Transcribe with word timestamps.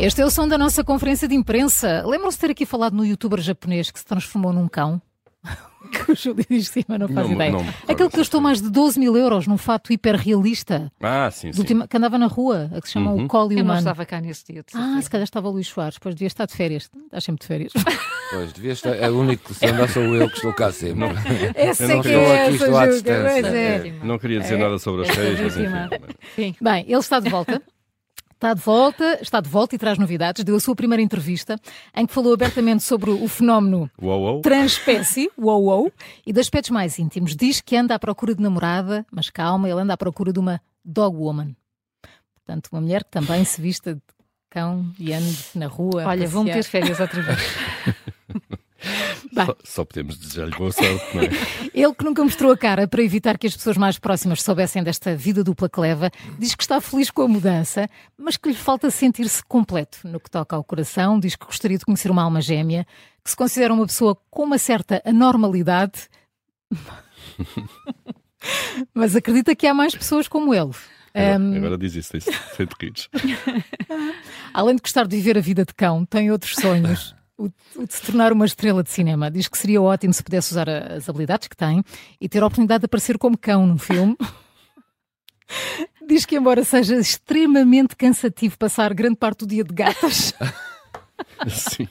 Este 0.00 0.20
é 0.22 0.24
o 0.24 0.30
som 0.30 0.46
da 0.46 0.56
nossa 0.56 0.84
conferência 0.84 1.26
de 1.26 1.34
imprensa. 1.34 2.04
Lembram-se 2.06 2.36
de 2.36 2.40
ter 2.42 2.50
aqui 2.52 2.64
falado 2.64 2.94
no 2.94 3.04
youtuber 3.04 3.40
japonês 3.40 3.90
que 3.90 3.98
se 3.98 4.04
transformou 4.04 4.52
num 4.52 4.68
cão? 4.68 5.02
que 5.92 6.12
o 6.12 6.14
Júlio 6.16 6.44
diz 6.48 6.68
sim, 6.68 6.84
mas 6.86 6.98
não 7.00 7.08
faz 7.08 7.26
Não, 7.26 7.34
ideia. 7.34 7.50
não, 7.52 7.66
Aquele 7.88 8.08
que 8.10 8.16
gastou 8.18 8.40
mais 8.40 8.60
de 8.60 8.68
12 8.70 8.98
mil 8.98 9.16
euros 9.16 9.46
num 9.46 9.56
fato 9.56 9.92
hiperrealista 9.92 10.92
Ah, 11.00 11.30
sim, 11.30 11.52
sim. 11.52 11.60
último- 11.60 11.88
que 11.88 11.96
andava 11.96 12.18
na 12.18 12.26
rua, 12.26 12.70
a 12.76 12.80
que 12.80 12.86
se 12.88 12.92
chama 12.94 13.12
o 13.12 13.26
Collie 13.26 13.58
Eu 13.58 13.64
não 13.64 13.76
estava 13.76 14.04
cá 14.04 14.20
nesse 14.20 14.44
dia. 14.52 14.62
de 14.62 14.76
Ah, 14.76 15.00
se 15.00 15.08
calhar 15.10 15.24
estava 15.24 15.48
o 15.48 15.52
Luís 15.52 15.66
Soares, 15.68 15.98
pois 15.98 16.14
devia 16.14 16.26
estar 16.26 16.46
de 16.46 16.54
férias. 16.54 16.90
Estás 17.04 17.24
sempre 17.24 17.40
de 17.42 17.46
férias. 17.46 17.72
Pois, 18.30 18.52
devia 18.52 18.72
estar. 18.72 18.90
É 18.94 19.08
o 19.08 19.18
único, 19.20 19.54
se 19.54 19.64
andar 19.64 19.88
sou 19.88 20.02
eu 20.02 20.28
que 20.28 20.36
estou 20.36 20.52
cá 20.52 20.70
sempre. 20.70 21.06
Essa 21.56 21.84
Eu 21.84 21.88
não 21.88 21.96
é 21.96 22.02
que 22.02 22.08
estou 22.08 22.22
é 22.24 22.44
aqui, 22.44 22.54
estou 22.56 22.76
à 22.76 22.86
distância. 22.86 23.22
pois 23.40 23.44
é. 23.54 23.78
Péssima. 23.78 24.04
Não 24.04 24.18
queria 24.18 24.40
dizer 24.40 24.58
nada 24.58 24.78
sobre 24.78 25.02
as 25.02 25.08
é 25.08 25.12
férias, 25.14 25.40
mas 25.40 25.56
enfim. 25.56 26.14
Sim. 26.36 26.54
Bem, 26.60 26.84
ele 26.86 26.98
está 26.98 27.20
de 27.20 27.30
volta. 27.30 27.62
Está 28.38 28.54
de 28.54 28.60
volta, 28.60 29.18
está 29.20 29.40
de 29.40 29.48
volta 29.48 29.74
e 29.74 29.78
traz 29.78 29.98
novidades. 29.98 30.44
Deu 30.44 30.54
a 30.54 30.60
sua 30.60 30.76
primeira 30.76 31.02
entrevista 31.02 31.58
em 31.92 32.06
que 32.06 32.14
falou 32.14 32.32
abertamente 32.32 32.84
sobre 32.84 33.10
o 33.10 33.26
fenómeno 33.26 33.90
Uou, 34.00 34.20
uou. 34.20 34.40
transespécie, 34.42 35.28
wow, 35.36 35.60
wow, 35.60 35.92
e 36.24 36.32
de 36.32 36.38
aspectos 36.38 36.70
mais 36.70 37.00
íntimos. 37.00 37.34
Diz 37.34 37.60
que 37.60 37.74
anda 37.74 37.96
à 37.96 37.98
procura 37.98 38.36
de 38.36 38.40
namorada, 38.40 39.04
mas 39.10 39.28
calma, 39.28 39.68
ele 39.68 39.80
anda 39.80 39.94
à 39.94 39.96
procura 39.96 40.32
de 40.32 40.38
uma 40.38 40.62
dog 40.84 41.16
woman. 41.16 41.56
Portanto, 42.32 42.68
uma 42.70 42.80
mulher 42.80 43.02
que 43.02 43.10
também 43.10 43.44
se 43.44 43.60
vista 43.60 43.96
de 43.96 44.02
cão 44.48 44.88
e 45.00 45.12
ande 45.12 45.36
na 45.56 45.66
rua. 45.66 46.04
Olha, 46.06 46.28
vão 46.28 46.44
ter 46.44 46.62
férias 46.62 47.00
outra 47.00 47.20
vez. 47.20 47.40
Só, 49.34 49.56
só 49.64 49.84
podemos 49.84 50.16
desejar-lhe 50.16 50.56
boa 50.56 50.70
sorte, 50.70 51.16
não 51.16 51.22
é? 51.22 51.28
Ele 51.74 51.94
que 51.94 52.04
nunca 52.04 52.22
mostrou 52.22 52.52
a 52.52 52.56
cara 52.56 52.86
para 52.86 53.02
evitar 53.02 53.36
que 53.36 53.46
as 53.46 53.56
pessoas 53.56 53.76
mais 53.76 53.98
próximas 53.98 54.42
soubessem 54.42 54.82
desta 54.82 55.16
vida 55.16 55.42
dupla 55.42 55.68
que 55.68 55.80
leva, 55.80 56.10
diz 56.38 56.54
que 56.54 56.62
está 56.62 56.80
feliz 56.80 57.10
com 57.10 57.22
a 57.22 57.28
mudança, 57.28 57.88
mas 58.16 58.36
que 58.36 58.48
lhe 58.48 58.54
falta 58.54 58.90
sentir-se 58.90 59.42
completo 59.44 59.98
no 60.04 60.20
que 60.20 60.30
toca 60.30 60.54
ao 60.54 60.62
coração. 60.62 61.18
Diz 61.18 61.34
que 61.34 61.44
gostaria 61.44 61.78
de 61.78 61.84
conhecer 61.84 62.10
uma 62.10 62.22
alma 62.22 62.40
gêmea, 62.40 62.86
que 63.24 63.30
se 63.30 63.36
considera 63.36 63.74
uma 63.74 63.86
pessoa 63.86 64.16
com 64.30 64.44
uma 64.44 64.58
certa 64.58 65.02
anormalidade, 65.04 66.08
mas 68.94 69.16
acredita 69.16 69.56
que 69.56 69.66
há 69.66 69.74
mais 69.74 69.94
pessoas 69.94 70.28
como 70.28 70.54
ele. 70.54 70.70
Agora, 71.14 71.56
agora 71.56 71.78
diz 71.78 71.94
isso, 71.94 72.10
sem, 72.10 72.20
sem 72.20 72.66
te 72.66 72.74
rires. 72.80 73.08
Além 74.54 74.76
de 74.76 74.82
gostar 74.82 75.06
de 75.06 75.16
viver 75.16 75.36
a 75.36 75.40
vida 75.40 75.64
de 75.64 75.74
cão, 75.74 76.04
tem 76.04 76.30
outros 76.30 76.54
sonhos. 76.54 77.14
O 77.38 77.44
o 77.76 77.86
de 77.86 77.94
se 77.94 78.02
tornar 78.02 78.32
uma 78.32 78.44
estrela 78.44 78.82
de 78.82 78.90
cinema. 78.90 79.30
Diz 79.30 79.46
que 79.46 79.56
seria 79.56 79.80
ótimo 79.80 80.12
se 80.12 80.22
pudesse 80.24 80.50
usar 80.50 80.68
a- 80.68 80.94
as 80.96 81.08
habilidades 81.08 81.46
que 81.46 81.56
tem 81.56 81.84
e 82.20 82.28
ter 82.28 82.42
a 82.42 82.46
oportunidade 82.46 82.80
de 82.80 82.86
aparecer 82.86 83.16
como 83.16 83.38
cão 83.38 83.64
num 83.66 83.78
filme. 83.78 84.16
Diz 86.06 86.24
que, 86.26 86.36
embora 86.36 86.64
seja 86.64 86.96
extremamente 86.96 87.94
cansativo 87.96 88.58
passar 88.58 88.92
grande 88.92 89.16
parte 89.16 89.40
do 89.40 89.46
dia 89.46 89.62
de 89.64 89.72
gatas, 89.72 90.34
Sim. 91.48 91.88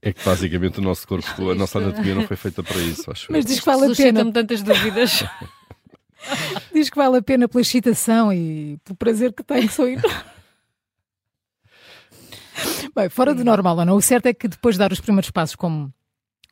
É 0.00 0.12
que 0.12 0.24
basicamente 0.24 0.78
o 0.80 0.82
nosso 0.82 1.06
corpo, 1.06 1.50
a 1.50 1.54
nossa 1.54 1.78
anatomia 1.78 2.14
não 2.14 2.26
foi 2.26 2.36
feita 2.36 2.60
para 2.62 2.78
isso, 2.80 3.08
acho 3.10 3.30
mas 3.30 3.44
diz 3.44 3.60
que 3.60 3.66
vale 3.66 3.92
a 3.92 3.94
pena. 3.94 4.32
tantas 4.32 4.62
dúvidas. 4.62 5.24
Diz 6.72 6.88
que 6.88 6.96
vale 6.96 7.18
a 7.18 7.22
pena 7.22 7.48
pela 7.48 7.60
excitação 7.62 8.32
e 8.32 8.78
pelo 8.84 8.96
prazer 8.96 9.32
que 9.32 9.42
tem 9.42 9.66
que 9.66 9.72
só 9.74 9.86
ir. 9.88 10.00
Bem, 12.94 13.08
fora 13.08 13.34
do 13.34 13.44
normal 13.44 13.78
ou 13.78 13.84
não, 13.84 13.96
o 13.96 14.02
certo 14.02 14.26
é 14.26 14.34
que 14.34 14.46
depois 14.46 14.74
de 14.74 14.80
dar 14.80 14.92
os 14.92 15.00
primeiros 15.00 15.30
passos 15.30 15.56
como, 15.56 15.92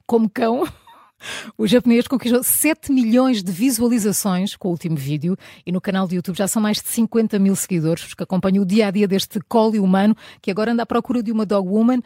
como 0.06 0.28
cão, 0.28 0.66
o 1.58 1.66
japonês 1.66 2.08
conquistou 2.08 2.42
7 2.42 2.91
milhões 2.91 3.42
de 3.42 3.52
visualizações 3.52 4.56
com 4.56 4.68
o 4.68 4.70
último 4.70 4.96
vídeo 4.96 5.36
e 5.66 5.72
no 5.72 5.80
canal 5.80 6.08
do 6.08 6.14
YouTube 6.14 6.36
já 6.36 6.48
são 6.48 6.62
mais 6.62 6.80
de 6.80 6.88
50 6.88 7.38
mil 7.38 7.55
seguidores 7.55 8.14
que 8.14 8.22
acompanham 8.22 8.62
o 8.62 8.66
dia 8.66 8.86
a 8.86 8.91
dia 8.91 9.06
deste 9.06 9.38
collie 9.48 9.80
humano 9.80 10.16
que 10.41 10.50
agora 10.50 10.72
anda 10.72 10.83
à 10.83 10.86
procura 10.86 11.22
de 11.22 11.30
uma 11.30 11.44
dog 11.44 11.68
woman 11.68 12.00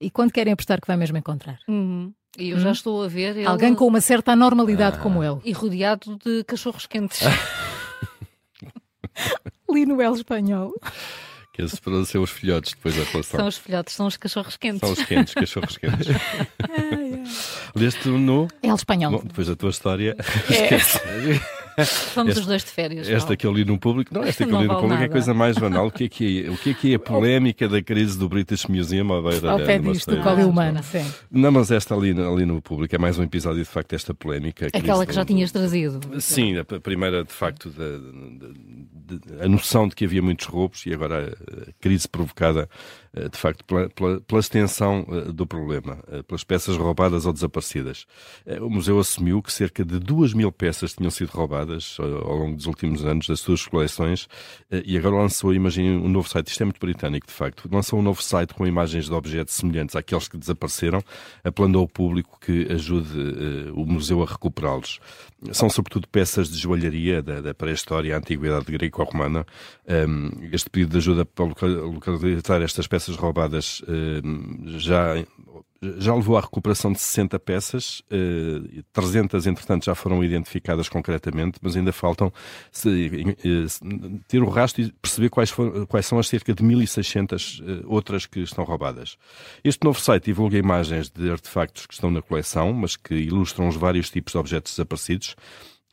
e 0.00 0.10
quando 0.10 0.32
querem 0.32 0.52
apostar 0.54 0.80
que 0.80 0.86
vai 0.86 0.96
mesmo 0.96 1.18
encontrar. 1.18 1.58
Uhum. 1.68 2.12
E 2.38 2.50
eu 2.50 2.58
já 2.58 2.72
estou 2.72 3.02
a 3.02 3.06
ver 3.06 3.36
ele 3.36 3.46
Alguém 3.46 3.74
com 3.74 3.86
uma 3.86 4.00
certa 4.00 4.32
anormalidade 4.32 4.98
como 4.98 5.22
ele. 5.22 5.40
e 5.44 5.52
rodeado 5.52 6.18
de 6.24 6.42
cachorros 6.44 6.86
quentes. 6.86 7.20
Li 9.70 9.86
no 9.86 10.00
El 10.00 10.14
Espanhol. 10.14 10.72
Que 11.54 11.62
esses 11.62 11.78
ser 12.04 12.18
os 12.18 12.30
filhotes 12.30 12.72
depois 12.74 12.96
da 12.96 13.04
São 13.04 13.12
relação. 13.12 13.46
os 13.46 13.56
filhotes, 13.56 13.94
são 13.94 14.06
os 14.08 14.16
cachorros 14.16 14.56
quentes. 14.56 14.80
São 14.80 14.90
os 14.92 15.04
quentes, 15.04 15.34
cachorros 15.34 15.76
quentes. 15.78 16.08
Leste 17.76 18.08
no. 18.08 18.48
El 18.60 18.74
Espanhol. 18.74 19.12
Bom, 19.12 19.22
depois 19.24 19.46
da 19.46 19.54
tua 19.54 19.70
história, 19.70 20.16
É. 20.50 21.63
Vamos 22.14 22.30
este- 22.30 22.40
os 22.40 22.46
dois 22.46 22.64
de 22.64 22.70
férias. 22.70 23.08
Esta 23.08 23.20
Paulo. 23.26 23.36
que 23.36 23.46
eu 23.46 23.52
li 23.52 23.64
no 23.64 23.78
público, 23.78 24.12
não, 24.14 24.22
esta 24.22 24.44
que 24.46 24.50
eu 24.50 24.54
Não 24.54 24.62
li 24.62 24.68
no 24.68 24.74
público 24.74 24.92
é 24.94 24.96
a 24.96 25.00
nada. 25.00 25.12
coisa 25.12 25.34
mais 25.34 25.58
banal. 25.58 25.86
O 25.88 25.90
que 25.90 26.04
é 26.04 26.08
que 26.08 26.46
é, 26.46 26.50
o 26.50 26.56
que 26.56 26.70
é, 26.70 26.74
que 26.74 26.92
é 26.92 26.96
a 26.96 26.98
polémica 26.98 27.68
da 27.68 27.82
crise 27.82 28.18
do 28.18 28.28
British 28.28 28.66
Museum 28.66 29.12
Ao 29.12 29.22
da- 29.22 29.64
pé 29.64 29.78
disto, 29.78 30.10
do 30.14 30.48
humano. 30.48 30.82
Sim. 30.82 31.04
Não, 31.30 31.50
mas 31.52 31.70
esta 31.70 31.94
ali, 31.94 32.10
ali 32.12 32.46
no 32.46 32.60
público 32.62 32.94
é 32.94 32.98
mais 32.98 33.18
um 33.18 33.22
episódio 33.22 33.58
de 33.62 33.68
facto 33.68 33.90
desta 33.90 34.14
polémica. 34.14 34.66
a 34.72 34.78
Aquela 34.78 35.04
que 35.06 35.12
já 35.12 35.22
do- 35.22 35.26
tinhas 35.26 35.50
trazido. 35.52 36.00
Sim, 36.20 36.56
a 36.58 36.64
primeira, 36.80 37.24
de 37.24 37.32
facto, 37.32 37.70
da- 37.70 37.84
da- 37.98 39.36
da- 39.38 39.44
a 39.44 39.48
noção 39.48 39.88
de 39.88 39.94
que 39.94 40.04
havia 40.04 40.22
muitos 40.22 40.46
roubos 40.46 40.86
e 40.86 40.92
agora 40.94 41.36
a 41.68 41.72
crise 41.80 42.08
provocada, 42.08 42.68
de 43.30 43.38
facto, 43.38 43.64
pela, 43.64 43.88
pela- 43.88 44.20
pela 44.20 44.40
extensão 44.40 45.06
eh, 45.08 45.32
do 45.32 45.46
problema, 45.46 45.98
eh, 46.10 46.22
pelas 46.22 46.42
peças 46.44 46.76
roubadas 46.76 47.26
ou 47.26 47.32
desaparecidas. 47.32 48.06
Eh, 48.44 48.60
O 48.60 48.68
museu 48.68 48.98
assumiu 48.98 49.40
que 49.42 49.52
cerca 49.52 49.84
de 49.84 49.98
duas 49.98 50.32
mil 50.34 50.50
peças 50.50 50.94
tinham 50.94 51.10
sido 51.10 51.30
roubadas 51.30 51.96
eh, 52.00 52.02
ao 52.02 52.36
longo 52.36 52.56
dos 52.56 52.66
últimos 52.66 53.04
anos 53.04 53.26
das 53.28 53.40
suas 53.40 53.64
coleções 53.66 54.26
eh, 54.70 54.82
e 54.84 54.98
agora 54.98 55.16
lançou, 55.16 55.52
imaginem, 55.54 55.96
um 55.98 56.08
novo 56.08 56.28
site. 56.28 56.48
Isto 56.48 56.62
é 56.62 56.66
muito 56.66 56.80
britânico, 56.80 57.26
de 57.26 57.32
facto. 57.32 57.68
Lançou 57.70 57.98
um 57.98 58.02
novo 58.02 58.22
site 58.22 58.52
com 58.54 58.66
imagens 58.66 59.06
de 59.06 59.12
objetos 59.12 59.54
semelhantes 59.54 59.94
àqueles 59.96 60.26
que 60.28 60.36
desapareceram, 60.36 61.02
apelando 61.44 61.78
ao 61.78 61.86
público 61.88 62.38
que 62.40 62.66
ajude 62.72 63.18
eh, 63.18 63.70
o 63.74 63.84
museu 63.86 64.22
a 64.22 64.26
recuperá-los. 64.26 64.98
São 65.52 65.68
sobretudo 65.68 66.08
peças 66.08 66.48
de 66.48 66.56
joalharia 66.58 67.20
da, 67.22 67.40
da 67.42 67.52
pré-história, 67.52 68.14
a 68.14 68.18
antiguidade 68.18 68.64
greco-romana. 68.64 69.44
Um, 69.86 70.30
este 70.50 70.70
pedido 70.70 70.92
de 70.92 70.96
ajuda 70.96 71.26
para 71.26 71.44
loca- 71.44 71.66
localizar 71.66 72.62
estas 72.62 72.86
peças 72.86 73.03
roubadas 73.16 73.82
um, 73.88 74.78
já, 74.78 75.14
já 75.98 76.14
levou 76.14 76.36
à 76.36 76.40
recuperação 76.40 76.92
de 76.92 76.98
60 77.00 77.38
peças, 77.38 78.00
uh, 78.10 78.82
300 78.92 79.46
entretanto 79.46 79.84
já 79.84 79.94
foram 79.94 80.22
identificadas 80.24 80.88
concretamente, 80.88 81.58
mas 81.62 81.76
ainda 81.76 81.92
faltam 81.92 82.32
eh, 82.86 83.66
ter 84.28 84.42
o 84.42 84.48
rastro 84.48 84.82
e 84.82 84.92
perceber 84.92 85.28
quais, 85.28 85.50
foram- 85.50 85.86
quais 85.86 86.06
são 86.06 86.18
as 86.18 86.28
cerca 86.28 86.54
de 86.54 86.62
1600 86.62 87.62
eh, 87.66 87.82
outras 87.86 88.26
que 88.26 88.40
estão 88.40 88.64
roubadas. 88.64 89.16
Este 89.62 89.84
novo 89.84 90.00
site 90.00 90.24
divulga 90.24 90.56
imagens 90.58 91.10
de 91.10 91.30
artefactos 91.30 91.86
que 91.86 91.94
estão 91.94 92.10
na 92.10 92.22
coleção, 92.22 92.72
mas 92.72 92.96
que 92.96 93.14
ilustram 93.14 93.68
os 93.68 93.76
vários 93.76 94.10
tipos 94.10 94.32
de 94.32 94.38
objetos 94.38 94.72
desaparecidos. 94.72 95.36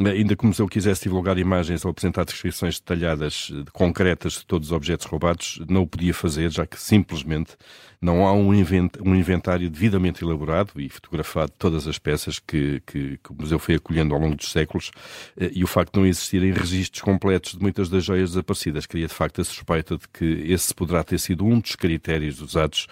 Ainda 0.10 0.36
que 0.36 0.44
o 0.44 0.48
museu 0.48 0.68
quisesse 0.68 1.04
divulgar 1.04 1.38
imagens 1.38 1.84
ou 1.86 1.92
apresentar 1.92 2.24
descrições 2.26 2.80
detalhadas, 2.80 3.52
eh, 3.54 3.64
concretas 3.74 4.34
de 4.34 4.46
todos 4.46 4.70
os 4.70 4.72
objetos 4.72 5.06
roubados, 5.06 5.60
não 5.70 5.84
o 5.84 5.88
podia 5.88 6.14
fazer, 6.14 6.50
já 6.52 6.66
que 6.66 6.80
simplesmente 6.80 7.56
não 8.02 8.26
há 8.26 8.34
um, 8.34 8.50
um 8.50 9.16
inventário 9.16 9.70
devidamente 9.70 10.24
elaborado 10.24 10.72
e 10.82 10.90
fotografado 10.90 11.52
de 11.52 11.58
todas 11.58 11.88
as 11.88 12.00
peças 12.00 12.40
que, 12.40 12.82
que- 12.86 13.20
que 13.24 13.32
o 13.32 13.36
museu 13.40 13.60
foi 13.60 13.76
acolhendo 13.76 14.16
ao 14.16 14.20
longo 14.20 14.36
dos 14.36 14.52
séculos 14.52 14.92
eh, 15.40 15.52
e 15.54 15.64
o 15.64 15.68
facto 15.68 15.94
de 15.94 16.00
não 16.00 16.08
existirem 16.08 16.52
registros 16.52 17.02
completos 17.02 17.54
de 17.54 17.60
muitas 17.62 17.90
das 17.90 18.04
joias 18.04 18.32
desaparecidas 18.32 18.86
cria 18.86 19.08
de 19.08 19.14
facto 19.14 19.42
a 19.42 19.44
suspeita 19.44 19.98
de 19.98 20.08
que 20.08 20.26
esse 20.52 20.74
poderá 20.74 21.04
ter 21.04 21.20
sido 21.20 21.46
um 21.46 21.60
dos 21.60 21.76
critérios 21.76 22.42
usados 22.42 22.88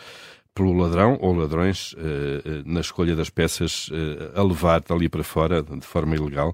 pelo 0.60 0.74
ladrão 0.74 1.18
ou 1.22 1.34
ladrões 1.34 1.96
eh, 1.98 2.42
eh, 2.44 2.62
na 2.66 2.82
escolha 2.82 3.16
das 3.16 3.30
peças 3.30 3.90
eh, 3.94 4.38
a 4.38 4.44
levar 4.44 4.82
dali 4.82 5.08
para 5.08 5.24
fora 5.24 5.64
de 5.64 5.86
forma 5.86 6.18
ilegal, 6.18 6.54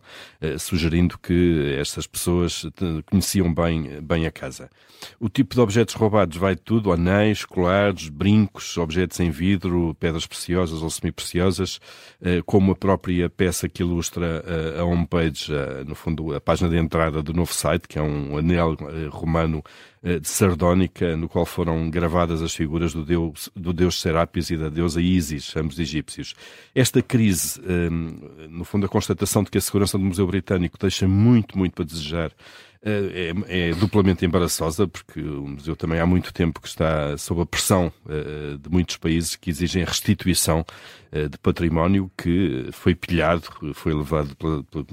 sugerindo 0.60 1.18
que 1.18 1.76
estas 1.80 2.06
pessoas 2.06 2.68
conheciam 3.10 3.52
bem, 3.52 4.00
bem 4.02 4.28
a 4.28 4.32
casa. 4.32 4.70
O 5.20 5.28
tipo 5.28 5.56
de 5.56 5.62
objetos 5.62 5.96
roubados 5.96 6.38
vai 6.38 6.54
de 6.54 6.62
tudo, 6.62 6.92
anéis, 6.92 7.46
colares, 7.46 8.10
brincos, 8.10 8.78
objetos 8.78 9.20
em 9.20 9.32
vidro, 9.32 9.96
pedras 10.00 10.28
preciosas 10.28 10.84
ou 10.84 10.90
semi-preciosas, 10.90 11.80
como 12.46 12.72
a 12.72 12.76
própria 12.76 13.30
peça 13.30 13.68
que 13.68 13.82
ilustra 13.82 14.44
a 14.80 14.84
homepage, 14.84 15.52
no 15.86 15.96
fundo 15.96 16.34
a 16.36 16.42
página 16.42 16.70
de 16.70 16.78
entrada 16.78 17.24
do 17.24 17.34
novo 17.34 17.54
site, 17.54 17.88
que 17.88 17.98
é 17.98 18.02
um 18.02 18.38
anel 18.38 18.76
romano 19.12 19.64
Sardónica, 20.22 21.18
no 21.18 21.28
qual 21.28 21.46
foram 21.46 21.90
gravadas 21.90 22.42
as 22.42 22.54
figuras 22.54 22.94
do 22.94 23.04
deus, 23.04 23.50
do 23.56 23.74
deus 23.74 24.00
Serapis 24.00 24.52
e 24.52 24.58
da 24.58 24.70
deusa 24.70 25.02
Isis, 25.02 25.56
ambos 25.58 25.80
egípcios. 25.80 26.36
Esta 26.76 27.02
crise, 27.02 27.60
eh, 27.66 27.90
no 28.48 28.64
fundo, 28.64 28.86
a 28.86 28.90
constatação 28.90 29.44
de 29.44 29.50
que 29.50 29.58
a 29.58 29.62
segurança 29.62 29.98
do 29.98 30.04
Museu 30.04 30.28
Britânico 30.28 30.78
deixa 30.80 31.08
muito, 31.08 31.58
muito 31.58 31.74
para 31.74 31.86
desejar, 31.86 32.32
é, 32.88 33.34
é, 33.48 33.74
duplamente 33.74 34.24
embaraçosa, 34.24 34.88
porque 34.88 35.20
o 35.20 35.48
museu 35.48 35.76
também 35.76 36.00
há 36.00 36.06
muito 36.06 36.32
tempo 36.32 36.62
que 36.62 36.68
está 36.68 37.18
sob 37.18 37.42
a 37.42 37.46
pressão 37.46 37.92
uh, 38.06 38.60
de 38.60 38.70
muitos 38.70 38.98
países 38.98 39.36
que 39.36 39.50
exigem 39.50 39.84
restituição 39.84 40.64
uh, 41.12 41.28
de 41.28 41.36
património 41.40 42.12
que 42.16 42.70
foi 42.72 42.94
pilhado, 42.94 43.48
foi 43.74 43.92
levado 43.92 44.36
pela, 44.36 44.64
pela, 44.66 44.86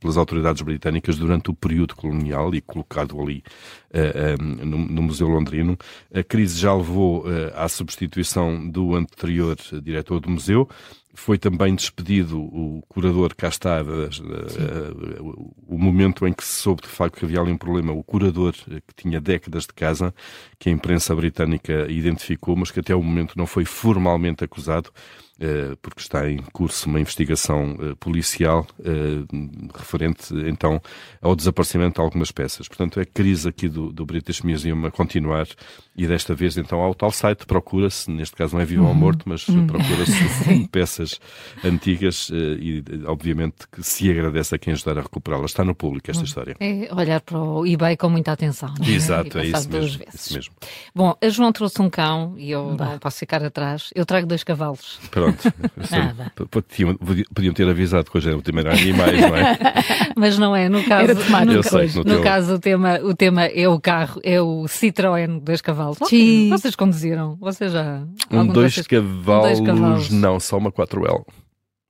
pelas 0.00 0.16
autoridades 0.16 0.62
britânicas 0.62 1.18
durante 1.18 1.50
o 1.50 1.54
período 1.54 1.94
colonial 1.94 2.54
e 2.54 2.62
colocado 2.62 3.20
ali 3.20 3.44
uh, 3.90 4.42
no, 4.42 4.78
no, 4.78 5.02
Museu 5.02 5.28
Londrino. 5.28 5.76
A 6.14 6.22
crise 6.22 6.58
já 6.58 6.74
levou 6.74 7.26
à 7.54 7.68
substituição 7.68 8.66
do 8.70 8.96
anterior 8.96 9.54
diretor 9.82 10.18
do 10.18 10.30
museu 10.30 10.66
foi 11.14 11.38
também 11.38 11.74
despedido 11.74 12.40
o 12.40 12.82
curador, 12.88 13.34
cá 13.34 13.48
está, 13.48 13.82
o 15.66 15.78
momento 15.78 16.26
em 16.26 16.32
que 16.32 16.44
se 16.44 16.60
soube 16.60 16.82
de 16.82 16.88
facto 16.88 17.18
que 17.18 17.24
havia 17.24 17.40
ali 17.40 17.52
um 17.52 17.56
problema, 17.56 17.92
o 17.92 18.02
curador 18.02 18.52
que 18.52 18.94
tinha 18.96 19.20
décadas 19.20 19.62
de 19.62 19.72
casa, 19.72 20.14
que 20.58 20.68
a 20.68 20.72
imprensa 20.72 21.14
britânica 21.14 21.86
identificou, 21.88 22.56
mas 22.56 22.70
que 22.70 22.80
até 22.80 22.94
o 22.94 23.02
momento 23.02 23.36
não 23.36 23.46
foi 23.46 23.64
formalmente 23.64 24.44
acusado, 24.44 24.90
porque 25.82 26.00
está 26.00 26.28
em 26.28 26.38
curso 26.52 26.88
uma 26.88 27.00
investigação 27.00 27.76
policial 28.00 28.66
referente 29.74 30.34
então 30.46 30.80
ao 31.20 31.34
desaparecimento 31.34 31.96
de 31.96 32.00
algumas 32.00 32.30
peças. 32.30 32.68
Portanto, 32.68 32.98
é 32.98 33.02
a 33.02 33.06
crise 33.06 33.48
aqui 33.48 33.68
do, 33.68 33.92
do 33.92 34.04
British 34.04 34.42
Museum 34.42 34.84
a 34.86 34.90
continuar 34.90 35.46
e 35.96 36.06
desta 36.06 36.34
vez 36.34 36.56
então 36.56 36.80
ao 36.80 36.94
tal 36.94 37.10
site 37.10 37.46
procura-se, 37.46 38.10
neste 38.10 38.34
caso 38.34 38.54
não 38.54 38.62
é 38.62 38.64
vivo 38.64 38.82
uhum. 38.82 38.88
ou 38.88 38.94
morto, 38.94 39.22
mas 39.26 39.46
uhum. 39.48 39.66
procura-se 39.66 40.68
peças 40.70 41.20
antigas 41.62 42.30
eh, 42.32 42.36
e 42.58 42.84
obviamente 43.06 43.68
que 43.70 43.82
se 43.82 44.10
agradece 44.10 44.54
a 44.54 44.58
quem 44.58 44.72
ajudar 44.72 44.98
a 44.98 45.02
recuperá-las. 45.02 45.52
Está 45.52 45.64
no 45.64 45.74
público 45.74 46.10
esta 46.10 46.22
uhum. 46.22 46.26
história. 46.26 46.56
É 46.58 46.92
olhar 46.92 47.20
para 47.20 47.38
o 47.38 47.66
eBay 47.66 47.96
com 47.96 48.08
muita 48.08 48.32
atenção. 48.32 48.74
Não 48.78 48.86
é? 48.86 48.90
Exato, 48.90 49.38
é 49.38 49.46
isso 49.46 49.70
mesmo, 49.70 50.04
isso 50.12 50.34
mesmo, 50.34 50.54
Bom, 50.94 51.16
a 51.20 51.28
João 51.28 51.52
trouxe 51.52 51.80
um 51.80 51.88
cão 51.88 52.34
e 52.36 52.50
eu 52.50 52.76
não 52.76 52.98
posso 52.98 53.18
ficar 53.18 53.42
atrás. 53.44 53.90
Eu 53.94 54.04
trago 54.04 54.26
dois 54.26 54.42
cavalos. 54.42 54.98
Pronto. 55.10 55.33
Nada. 55.90 56.32
Podiam, 56.50 56.96
podiam 57.34 57.54
ter 57.54 57.68
avisado 57.68 58.10
que 58.10 58.16
hoje 58.16 58.28
era 58.28 58.38
o 58.38 58.42
tema 58.42 58.60
era 58.60 58.72
animais, 58.72 59.20
não 59.20 59.36
é? 59.36 59.58
mas 60.16 60.38
não 60.38 60.56
é, 60.56 60.68
no 60.68 60.82
caso, 60.84 61.14
no, 61.14 61.62
sei, 61.62 61.88
no, 61.88 61.94
no 61.96 62.04
teu... 62.04 62.22
caso 62.22 62.54
o 62.54 62.58
tema, 62.58 62.98
o 63.00 63.14
tema 63.14 63.44
é 63.44 63.68
o 63.68 63.78
carro, 63.80 64.20
é 64.24 64.40
o 64.40 64.64
Citroën 64.64 65.40
dos 65.40 65.60
cavalos 65.60 65.74
cavalos. 65.74 66.00
Okay. 66.00 66.48
Vocês 66.48 66.74
conduziram? 66.74 67.36
Vocês 67.40 67.72
já. 67.72 68.02
Um 68.30 68.46
dois, 68.46 68.74
vocês... 68.74 68.86
cavalos, 68.86 69.58
dois 69.58 69.60
cavalos, 69.60 70.10
não, 70.10 70.40
só 70.40 70.56
uma 70.58 70.72
4L. 70.72 71.24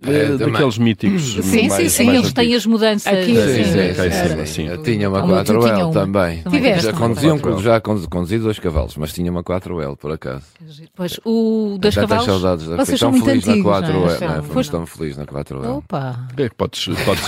É, 0.02 0.36
daqueles 0.36 0.76
míticos. 0.76 1.34
Sim, 1.44 1.68
mais, 1.68 1.92
sim, 1.92 2.04
sim. 2.04 2.10
Eles 2.10 2.32
têm 2.32 2.54
as 2.54 2.66
mudanças. 2.66 3.06
Aqui, 3.06 3.34
sim, 3.34 3.64
sim, 3.64 4.36
sim, 4.36 4.46
sim. 4.46 4.68
Eu 4.68 4.82
tinha 4.82 5.08
uma 5.08 5.22
4L 5.22 5.92
também. 5.92 6.42
Tiveste, 6.42 6.86
já 6.86 6.92
conduzi, 6.92 7.30
um, 7.30 7.58
já 7.60 7.80
conduzi 7.80 8.38
dois 8.38 8.58
cavalos, 8.58 8.96
mas 8.96 9.12
tinha 9.12 9.30
uma 9.30 9.42
4L, 9.42 9.96
por 9.96 10.12
acaso. 10.12 10.44
Pois, 10.94 11.18
o 11.24 11.78
dois 11.80 11.94
cavalos. 11.94 12.26
saudades 12.26 12.66
da 12.66 12.76
Vocês 12.76 12.98
são 12.98 13.10
muito 13.10 13.24
feliz 13.24 13.48
antigos, 13.48 13.80
na 13.80 13.88
4L. 13.88 14.20
Não, 14.20 14.36
é? 14.36 14.42
Fomos 14.42 14.68
tão 14.68 14.86
felizes 14.86 15.16
na 15.16 15.26
4L. 15.26 15.78
Opa! 15.78 16.26
É 16.36 16.48
que 16.48 16.54
podes. 16.54 16.84
podes... 17.04 17.24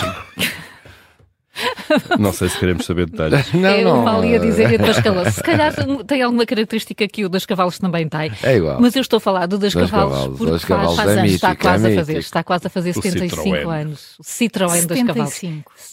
Não 2.18 2.32
sei 2.32 2.48
se 2.48 2.58
queremos 2.58 2.84
saber 2.84 3.06
detalhes. 3.06 3.52
Não, 3.54 3.68
é, 3.68 3.84
não. 3.84 4.24
Eu 4.24 4.30
ia 4.30 4.38
dizer 4.38 4.74
é 4.74 4.78
das 4.78 5.00
cavalos. 5.00 5.34
Se 5.34 5.42
calhar 5.42 5.74
tem 6.06 6.22
alguma 6.22 6.44
característica 6.46 7.06
que 7.08 7.24
o 7.24 7.28
das 7.28 7.46
cavalos 7.46 7.78
também 7.78 8.08
tem. 8.08 8.30
É 8.42 8.56
igual. 8.56 8.80
Mas 8.80 8.94
eu 8.94 9.02
estou 9.02 9.18
a 9.18 9.20
falar 9.20 9.46
do 9.46 9.58
das, 9.58 9.72
das 9.72 9.90
cavalos, 9.90 10.14
cavalos 10.16 10.38
porque 10.38 10.52
das 10.52 10.64
cavalos 10.64 10.96
faz, 10.96 11.10
é 11.10 11.22
mítico, 11.22 11.34
está 11.34 11.56
quase 11.56 11.88
é 11.88 11.92
a 11.92 11.96
fazer, 11.96 12.18
está 12.18 12.44
quase 12.44 12.66
a 12.66 12.70
fazer 12.70 12.92
75 12.92 13.42
Citroën. 13.42 13.68
anos. 13.68 14.18
O 14.18 14.22
Citroën 14.22 14.86
das 14.86 15.02
cavalos. 15.02 15.42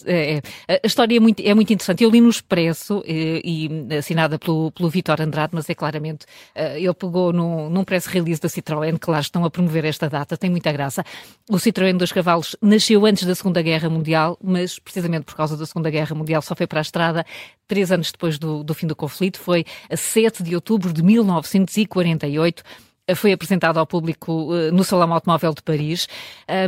É, 0.06 0.42
é. 0.68 0.80
A 0.82 0.86
história 0.86 1.16
é 1.16 1.20
muito, 1.20 1.40
é 1.40 1.54
muito 1.54 1.72
interessante. 1.72 2.04
Eu 2.04 2.10
li 2.10 2.20
no 2.20 2.28
Expresso 2.28 3.02
e, 3.06 3.70
e 3.90 3.94
assinada 3.96 4.38
pelo, 4.38 4.70
pelo 4.72 4.88
Vitor 4.88 5.20
Andrade, 5.20 5.50
mas 5.54 5.68
é 5.68 5.74
claramente 5.74 6.24
uh, 6.56 6.76
ele 6.76 6.94
pegou 6.94 7.32
no, 7.32 7.70
num 7.70 7.84
press 7.84 8.06
release 8.06 8.40
da 8.40 8.48
Citroën, 8.48 8.98
que 8.98 9.10
lá 9.10 9.20
estão 9.20 9.44
a 9.44 9.50
promover 9.50 9.84
esta 9.84 10.08
data, 10.08 10.36
tem 10.36 10.50
muita 10.50 10.72
graça. 10.72 11.04
O 11.48 11.56
Citroën 11.56 11.96
dos 11.96 12.12
cavalos 12.12 12.56
nasceu 12.60 13.04
antes 13.06 13.24
da 13.24 13.34
Segunda 13.34 13.62
Guerra 13.62 13.88
Mundial, 13.88 14.38
mas 14.42 14.78
precisamente 14.78 15.24
por 15.24 15.34
causa 15.36 15.56
da 15.56 15.66
Segunda 15.66 15.83
Guerra 15.90 16.14
Mundial 16.14 16.42
só 16.42 16.54
foi 16.54 16.66
para 16.66 16.80
a 16.80 16.82
estrada 16.82 17.24
três 17.66 17.90
anos 17.90 18.12
depois 18.12 18.38
do, 18.38 18.62
do 18.62 18.74
fim 18.74 18.86
do 18.86 18.96
conflito, 18.96 19.38
foi 19.38 19.64
a 19.90 19.96
7 19.96 20.42
de 20.42 20.54
outubro 20.54 20.92
de 20.92 21.02
1948 21.02 22.62
foi 23.14 23.32
apresentado 23.32 23.76
ao 23.76 23.86
público 23.86 24.54
uh, 24.54 24.72
no 24.72 24.82
Salão 24.82 25.12
Automóvel 25.12 25.52
de 25.52 25.60
Paris. 25.62 26.08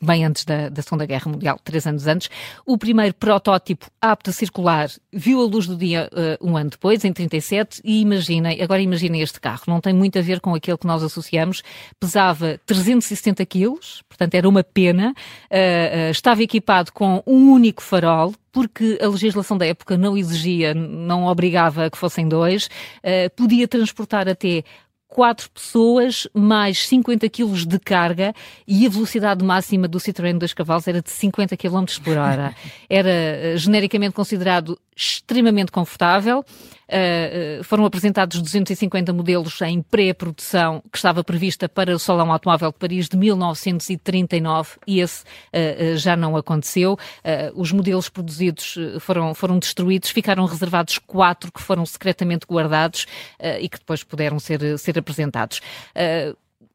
bem 0.01 0.25
antes 0.25 0.45
da, 0.45 0.69
da, 0.69 0.81
Segunda 0.81 1.05
Guerra 1.05 1.31
Mundial, 1.31 1.59
três 1.63 1.85
anos 1.85 2.07
antes. 2.07 2.29
O 2.65 2.77
primeiro 2.77 3.13
protótipo 3.13 3.87
apto 4.01 4.29
a 4.29 4.33
circular 4.33 4.89
viu 5.11 5.41
a 5.41 5.45
luz 5.45 5.67
do 5.67 5.75
dia 5.75 6.09
uh, 6.11 6.47
um 6.47 6.57
ano 6.57 6.69
depois, 6.69 7.03
em 7.03 7.13
37, 7.13 7.81
e 7.83 8.01
imaginem, 8.01 8.61
agora 8.61 8.81
imaginem 8.81 9.21
este 9.21 9.39
carro, 9.39 9.63
não 9.67 9.81
tem 9.81 9.93
muito 9.93 10.17
a 10.17 10.21
ver 10.21 10.39
com 10.39 10.53
aquele 10.53 10.77
que 10.77 10.87
nós 10.87 11.03
associamos, 11.03 11.63
pesava 11.99 12.59
370 12.65 13.45
quilos, 13.45 14.03
portanto 14.07 14.35
era 14.35 14.47
uma 14.47 14.63
pena, 14.63 15.11
uh, 15.11 16.07
uh, 16.07 16.11
estava 16.11 16.41
equipado 16.43 16.91
com 16.91 17.21
um 17.25 17.51
único 17.51 17.81
farol, 17.81 18.33
porque 18.51 18.97
a 19.01 19.07
legislação 19.07 19.57
da 19.57 19.67
época 19.67 19.97
não 19.97 20.17
exigia, 20.17 20.73
não 20.73 21.25
obrigava 21.25 21.91
que 21.91 21.97
fossem 21.97 22.27
dois, 22.27 22.67
podia 23.35 23.67
transportar 23.67 24.27
até 24.27 24.63
quatro 25.07 25.49
pessoas, 25.49 26.27
mais 26.33 26.87
50 26.87 27.29
kg 27.29 27.65
de 27.65 27.79
carga 27.79 28.33
e 28.67 28.85
a 28.85 28.89
velocidade 28.89 29.43
máxima 29.43 29.87
do 29.87 29.99
Citroën 29.99 30.37
2 30.37 30.53
cavalos 30.53 30.87
era 30.87 31.01
de 31.01 31.09
50 31.09 31.55
km 31.55 31.85
por 32.03 32.17
hora. 32.17 32.55
Era 32.89 33.09
uh, 33.55 33.57
genericamente 33.57 34.13
considerado 34.13 34.77
extremamente 34.97 35.71
confortável. 35.71 36.39
Uh, 36.39 37.59
uh, 37.59 37.63
foram 37.65 37.83
apresentados 37.85 38.41
250 38.41 39.11
modelos 39.11 39.61
em 39.61 39.81
pré-produção 39.81 40.81
que 40.89 40.97
estava 40.97 41.21
prevista 41.21 41.67
para 41.67 41.93
o 41.93 41.99
Salão 41.99 42.31
Automóvel 42.31 42.71
de 42.71 42.77
Paris 42.77 43.09
de 43.09 43.17
1939 43.17 44.77
e 44.87 45.01
esse 45.01 45.23
uh, 45.23 45.97
já 45.97 46.15
não 46.15 46.35
aconteceu. 46.35 46.97
os 47.55 47.71
modelos 47.71 48.09
produzidos 48.09 48.77
foram, 48.99 49.33
foram 49.33 49.59
destruídos, 49.59 50.09
ficaram 50.09 50.45
reservados 50.45 50.97
quatro 50.97 51.51
que 51.51 51.61
foram 51.61 51.85
secretamente 51.85 52.45
guardados 52.49 53.05
e 53.59 53.67
que 53.67 53.77
depois 53.77 54.03
puderam 54.03 54.39
ser, 54.39 54.79
ser 54.79 54.97
apresentados. 54.97 55.61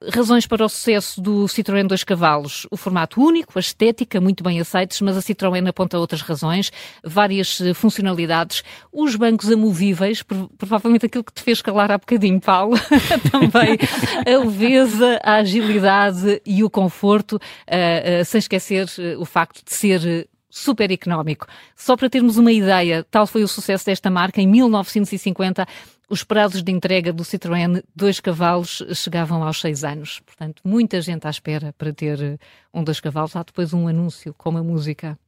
Razões 0.09 0.47
para 0.47 0.65
o 0.65 0.69
sucesso 0.69 1.21
do 1.21 1.45
Citroën 1.45 1.87
2 1.87 2.05
cavalos. 2.05 2.67
O 2.71 2.77
formato 2.77 3.21
único, 3.21 3.53
a 3.57 3.61
estética, 3.61 4.21
muito 4.21 4.43
bem 4.43 4.61
aceitos, 4.61 5.01
mas 5.01 5.17
a 5.17 5.21
Citroën 5.21 5.69
aponta 5.69 5.99
outras 5.99 6.23
razões, 6.23 6.73
várias 7.05 7.61
eh, 7.61 7.75
funcionalidades. 7.75 8.63
Os 8.93 9.15
bancos 9.17 9.51
amovíveis, 9.51 10.23
provavelmente 10.59 11.07
aquilo 11.07 11.25
que 11.25 11.33
te 11.33 11.43
fez 11.43 11.63
calar 11.63 11.93
há 11.93 11.99
bocadinho, 11.99 12.41
Paulo, 12.41 12.77
também 13.31 13.79
a 14.27 14.39
leveza, 14.45 15.21
a 15.23 15.35
agilidade 15.37 16.41
e 16.45 16.65
o 16.65 16.71
conforto, 16.71 17.35
uh, 17.35 18.21
uh, 18.21 18.25
sem 18.25 18.39
esquecer 18.39 18.87
o 19.19 19.25
facto 19.25 19.65
de 19.65 19.75
ser 19.75 20.29
super 20.53 20.91
económico. 20.91 21.47
Só 21.75 21.97
para 21.97 22.11
termos 22.11 22.37
uma 22.37 22.53
ideia, 22.53 23.07
tal 23.11 23.27
foi 23.27 23.43
o 23.43 23.49
sucesso 23.49 23.87
desta 23.87 24.11
marca, 24.11 24.41
em 24.41 24.47
1950 24.47 25.67
os 26.13 26.23
prazos 26.23 26.63
de 26.63 26.71
entrega 26.71 27.11
do 27.11 27.23
Citroën 27.23 27.83
dois 27.97 28.21
cavalos 28.21 28.83
chegavam 28.95 29.43
aos 29.43 29.59
seis 29.59 29.83
anos. 29.83 30.21
Portanto, 30.27 30.61
muita 30.63 31.01
gente 31.01 31.27
à 31.27 31.31
espera 31.31 31.75
para 31.79 31.91
ter 31.91 32.21
eh, 32.21 32.39
um 32.73 32.85
dois 32.85 33.01
cavalos. 33.01 33.35
Há 33.35 33.43
depois 33.43 33.73
um 33.73 33.89
anúncio 33.89 34.35
com 34.37 34.59
a 34.59 34.63
música. 34.63 35.19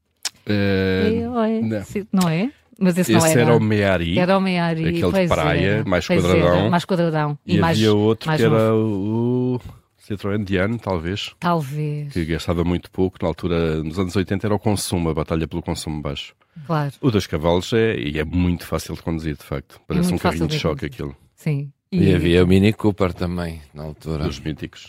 Eh, 0.45 1.23
não. 1.23 2.21
não 2.21 2.29
é? 2.29 2.53
Mas 2.79 2.99
esse, 2.99 3.15
esse 3.15 3.25
não 3.25 3.27
era. 3.27 3.41
era 3.41 3.57
o 3.57 3.61
Meari. 3.61 4.19
Era 4.19 4.37
o 4.37 4.41
Meari. 4.43 4.89
Aquele 4.89 5.23
de 5.23 5.29
praia, 5.29 5.67
era. 5.67 5.85
mais 5.87 6.07
quadradão. 6.07 6.71
Mais 6.71 6.85
quadradão. 6.85 7.39
E, 7.47 7.57
e 7.57 7.59
mais, 7.59 7.79
havia 7.79 7.95
outro 7.95 8.31
que 8.31 8.43
novo. 8.43 8.55
era 8.55 8.75
o 8.75 9.61
Citroën 10.09 10.45
Diane, 10.45 10.79
talvez. 10.79 11.35
Talvez. 11.41 12.13
Que 12.13 12.25
gastava 12.25 12.63
muito 12.65 12.91
pouco. 12.91 13.17
Na 13.23 13.29
altura, 13.29 13.83
nos 13.83 13.99
anos 13.99 14.15
80, 14.15 14.47
era 14.47 14.55
o 14.55 14.59
consumo, 14.59 15.09
a 15.11 15.15
batalha 15.15 15.49
pelo 15.49 15.63
consumo 15.63 16.03
baixo. 16.03 16.35
Claro. 16.67 16.93
O 17.01 17.11
dos 17.11 17.27
cavalos 17.27 17.73
é, 17.73 17.97
e 17.99 18.19
é 18.19 18.25
muito 18.25 18.67
fácil 18.67 18.95
de 18.95 19.03
conduzir, 19.03 19.37
de 19.37 19.43
facto. 19.45 19.81
Parece 19.89 20.09
um 20.09 20.11
muito 20.11 20.23
fácil 20.23 20.39
carrinho 20.41 20.49
de 20.49 20.57
de 20.57 20.61
choque 20.63 20.81
conduzir. 20.83 20.95
aquilo, 20.95 21.17
Sim. 21.35 21.71
E 21.91 22.13
havia 22.15 22.43
o 22.45 22.47
Mini 22.47 22.73
Cooper 22.73 23.13
também, 23.13 23.61
na 23.73 23.85
altura. 23.85 24.25
dos 24.25 24.41
míticos. 24.41 24.89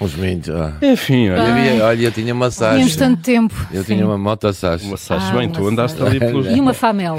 Os 0.00 0.14
Minis. 0.16 0.48
Ah. 0.48 0.76
Enfim, 0.82 1.28
olha, 1.28 1.42
havia- 1.54 1.84
olha, 1.84 2.02
eu 2.06 2.10
tinha 2.12 2.32
uma 2.34 2.50
Tínhamos 2.50 2.82
Sage. 2.92 2.98
tanto 2.98 3.22
tempo. 3.22 3.54
Eu 3.70 3.84
Sim. 3.84 3.94
tinha 3.94 4.06
uma 4.06 4.16
moto 4.18 4.50
Sage. 4.52 4.86
uma 4.86 4.96
Sage. 4.96 5.26
Ah, 5.28 5.32
Bem, 5.36 5.46
uma 5.48 5.54
tu 5.54 5.68
andaste 5.68 6.02
ali 6.02 6.18
pelos, 6.18 6.46
E 6.46 6.58
uma 6.58 6.72
Famel. 6.74 7.16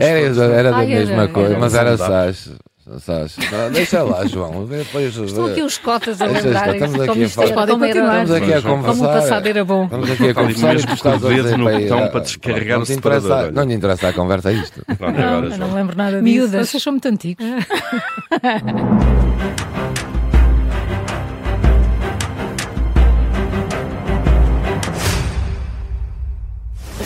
Era, 0.00 0.20
todos. 0.24 0.38
era 0.38 0.70
da 0.70 0.76
Ah, 0.78 0.84
era, 0.84 1.06
mesma 1.06 1.28
coisa, 1.28 1.50
era. 1.50 1.58
mas 1.58 1.74
era 1.74 1.96
Saudável. 1.96 2.34
Deixa 3.72 4.04
lá, 4.04 4.24
João. 4.26 4.64
Depois, 4.64 5.16
Estão 5.16 5.46
aqui 5.46 5.60
os 5.60 5.76
cotas 5.76 6.22
a 6.22 6.26
lembrar 6.26 6.72
estamos 6.72 6.92
como 6.96 7.10
aqui 7.10 7.22
a 7.22 7.26
isto 7.26 7.42
era, 7.42 7.66
continuar. 7.66 8.22
Estamos 8.22 8.30
aqui 8.30 8.52
a 8.52 8.60
João, 8.60 8.76
Como 8.76 8.92
o 8.92 8.96
conversar. 8.96 9.20
passado 9.20 9.46
era 9.48 9.64
bom. 9.64 9.84
Estamos 9.86 10.10
aqui 10.12 10.28
a 10.28 10.34
conversar 10.34 10.72
mesmo 10.72 10.86
tu 10.86 10.94
estás 10.94 11.20
com 11.20 11.26
o 11.26 11.30
a 11.30 11.34
dedo 11.34 11.42
dizer, 11.42 11.58
no 11.58 11.64
"Pai, 11.64 11.82
botão 11.82 12.04
ah, 12.04 12.08
para 12.08 12.20
descarregar 12.20 12.76
não 12.76 12.82
o 12.84 12.86
separador, 12.86 13.30
olha." 13.32 13.50
Não 13.50 13.64
lhe 13.64 13.74
interessa 13.74 14.08
a 14.08 14.12
conversa 14.12 14.48
a 14.50 14.52
isto. 14.52 14.84
Não, 15.00 15.42
não 15.58 15.74
lembro 15.74 15.96
nada 15.96 16.12
disso. 16.12 16.22
Miúdas. 16.22 16.68
Vocês 16.68 16.80
são 16.80 16.92
muito 16.92 17.08
antigos. 17.08 17.44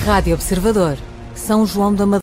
Rádio 0.04 0.34
Observador. 0.34 0.96
São 1.34 1.64
João 1.66 1.94
da 1.94 2.04
Madeira. 2.04 2.18